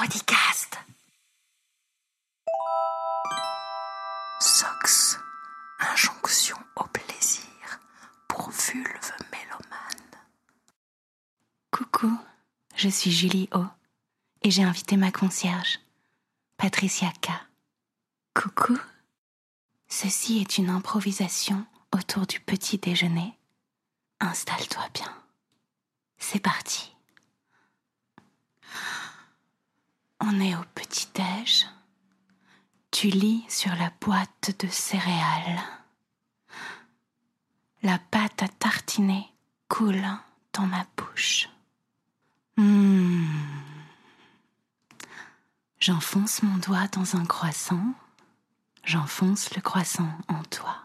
[0.00, 0.78] Parodicast.
[4.40, 5.18] Sox,
[5.78, 7.80] injonction au plaisir
[8.26, 10.16] pour vulve mélomane.
[11.70, 12.18] Coucou,
[12.76, 13.62] je suis Julie O
[14.40, 15.80] et j'ai invité ma concierge,
[16.56, 17.28] Patricia K.
[18.34, 18.78] Coucou.
[19.88, 23.38] Ceci est une improvisation autour du petit déjeuner.
[24.20, 25.14] Installe-toi bien.
[26.16, 26.96] C'est parti.
[30.20, 31.66] On est au petit-déj.
[32.90, 35.62] Tu lis sur la boîte de céréales.
[37.82, 39.26] La pâte à tartiner
[39.68, 40.04] coule
[40.52, 41.48] dans ma bouche.
[42.56, 43.26] Mmh.
[45.78, 47.94] J'enfonce mon doigt dans un croissant.
[48.84, 50.76] J'enfonce le croissant en toi.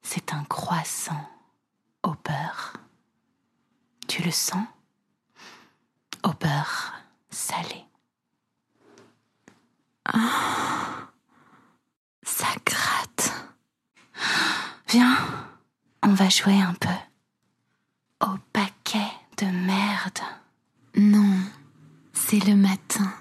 [0.00, 1.28] C'est un croissant
[2.02, 2.74] au beurre.
[4.08, 4.66] Tu le sens?
[6.22, 6.94] Au beurre
[7.28, 7.84] salé.
[10.12, 11.08] Ah,
[12.22, 13.32] ça gratte.
[14.88, 15.16] Viens,
[16.02, 16.88] on va jouer un peu.
[18.20, 20.20] Au paquet de merde.
[20.96, 21.38] Non,
[22.12, 23.12] c'est le matin.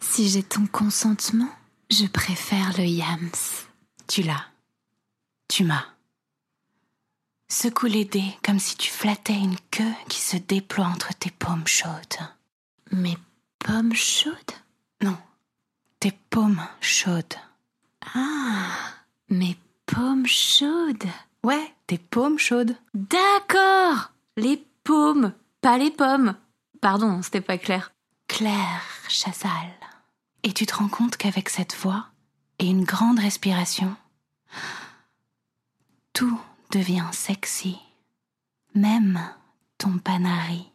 [0.00, 1.50] Si j'ai ton consentement,
[1.90, 3.30] je préfère le yams.
[4.08, 4.46] Tu l'as.
[5.48, 5.84] Tu m'as.
[7.48, 11.66] Secoue les dés comme si tu flattais une queue qui se déploie entre tes paumes
[11.66, 12.18] chaudes.
[12.90, 13.16] Mes
[13.60, 14.34] pommes chaudes?
[15.02, 15.16] Non,
[16.06, 17.34] tes paumes chaudes.
[18.14, 18.68] Ah,
[19.28, 21.08] mes pommes chaudes.
[21.42, 22.76] Ouais, tes paumes chaudes.
[22.94, 26.36] D'accord, les paumes, pas les pommes.
[26.80, 27.90] Pardon, c'était pas clair.
[28.28, 29.72] Claire Chazal.
[30.44, 32.06] Et tu te rends compte qu'avec cette voix
[32.60, 33.96] et une grande respiration,
[36.12, 36.40] tout
[36.70, 37.78] devient sexy,
[38.76, 39.20] même
[39.76, 40.70] ton panari.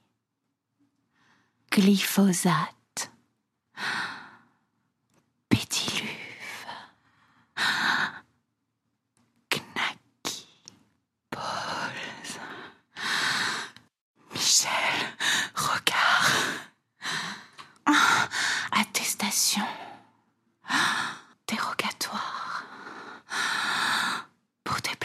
[1.72, 2.76] Glyphosate,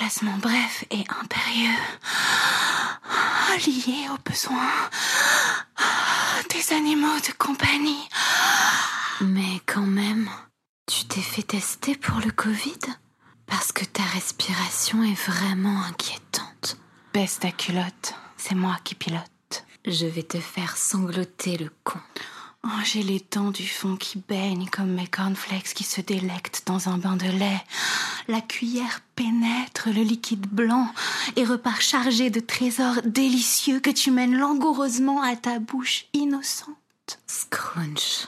[0.06, 1.82] déplacement bref et impérieux,
[3.08, 4.88] Ah, lié aux besoins
[6.48, 8.08] des animaux de compagnie.
[9.20, 10.30] Mais quand même,
[10.86, 12.78] tu t'es fait tester pour le Covid?
[13.46, 16.76] Parce que ta respiration est vraiment inquiétante.
[17.12, 19.64] Baisse ta culotte, c'est moi qui pilote.
[19.86, 21.98] Je vais te faire sangloter le con.
[22.64, 26.88] Oh, j'ai les dents du fond qui baignent comme mes cornflakes qui se délectent dans
[26.88, 27.64] un bain de lait.
[28.28, 30.92] La cuillère pénètre le liquide blanc
[31.36, 36.76] et repart chargée de trésors délicieux que tu mènes langoureusement à ta bouche innocente.
[37.28, 38.26] Scrunch.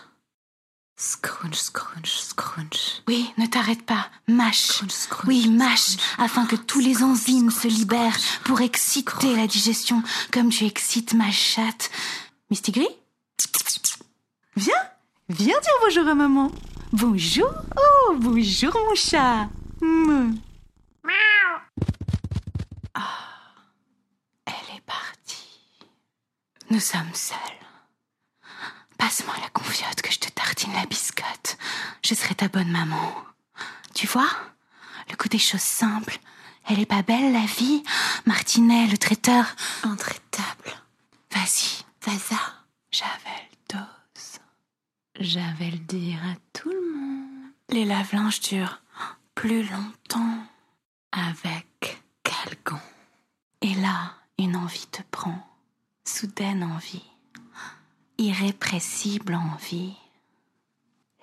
[0.96, 3.02] Scrunch, scrunch, scrunch.
[3.08, 4.08] Oui, ne t'arrête pas.
[4.28, 4.66] Mâche.
[4.66, 9.46] Scrunch, scrunch, Oui, mâche, scrunch, afin que tous les enzymes se libèrent pour exciter la
[9.48, 11.90] digestion comme tu excites ma chatte.
[12.50, 12.88] Misty Gris?
[14.56, 14.74] Viens,
[15.28, 16.50] viens dire bonjour à maman.
[16.92, 19.48] Bonjour, oh, bonjour mon chat.
[22.94, 23.20] Ah,
[24.46, 25.60] elle est partie.
[26.70, 27.36] Nous sommes seuls.
[28.98, 31.56] Passe-moi la confiote que je te tartine la biscotte.
[32.04, 33.14] Je serai ta bonne maman.
[33.94, 34.30] Tu vois?
[35.10, 36.18] Le coup des choses simples.
[36.68, 37.82] Elle est pas belle, la vie
[38.26, 39.46] Martinet, le traiteur.
[39.84, 40.72] Intraitable.
[41.32, 42.36] Vas-y, Zaza.
[42.90, 44.38] j'avais le dose.
[45.20, 47.52] J'avais le dire à tout le monde.
[47.70, 48.80] Les lave-linges durent
[49.38, 50.44] plus longtemps.
[51.12, 52.80] Avec Calgon.
[53.60, 55.48] Et là, une envie te prend.
[56.04, 57.08] Soudaine envie.
[58.18, 59.96] Irrépressible envie.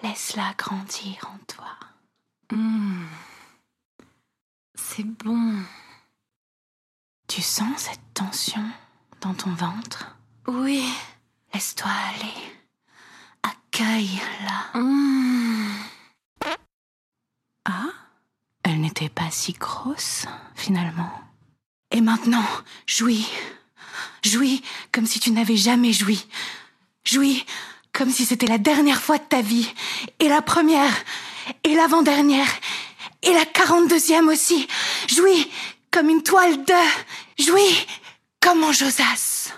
[0.02, 1.78] Laisse-la grandir en toi.
[2.52, 3.06] Mmh.
[4.76, 5.62] C'est bon.
[7.28, 8.66] Tu sens cette tension
[9.20, 10.16] dans ton ventre?
[10.48, 10.90] Oui.
[11.54, 12.34] Laisse-toi aller.
[13.44, 14.80] Accueille-la.
[14.80, 15.36] Mmh.
[17.66, 17.90] Ah
[18.64, 18.80] Elle
[19.10, 20.26] pas si grosse,
[20.56, 21.12] finalement.
[21.92, 22.46] Et maintenant,
[22.86, 23.28] jouis.
[24.24, 24.62] Jouis
[24.92, 26.28] comme si tu n'avais jamais joui.
[27.06, 27.46] Jouis
[27.94, 29.70] comme si c'était la dernière fois de ta vie.
[30.20, 30.94] Et la première.
[31.64, 32.48] Et l'avant-dernière.
[33.22, 34.68] Et la quarante-deuxième aussi.
[35.08, 35.50] Jouis
[35.92, 37.44] comme une toile de.
[37.44, 37.88] Jouis
[38.42, 39.54] comme en Josas.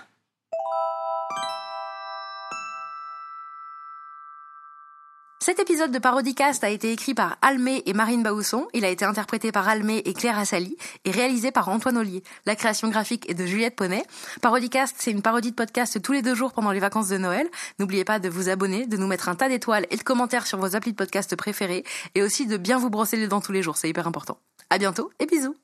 [5.48, 8.68] Cet épisode de Parodicast a été écrit par Almé et Marine Baousson.
[8.74, 12.22] Il a été interprété par Almé et Claire Assali et réalisé par Antoine Ollier.
[12.44, 14.02] La création graphique est de Juliette Poney.
[14.42, 17.48] Parodicast, c'est une parodie de podcast tous les deux jours pendant les vacances de Noël.
[17.78, 20.58] N'oubliez pas de vous abonner, de nous mettre un tas d'étoiles et de commentaires sur
[20.58, 21.82] vos applis de podcast préférés
[22.14, 23.78] et aussi de bien vous brosser les dents tous les jours.
[23.78, 24.36] C'est hyper important.
[24.68, 25.56] À bientôt et bisous.